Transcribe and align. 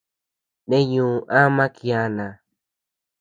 Neñu 0.69 1.05
ama 1.39 1.65
kiana. 1.75 2.27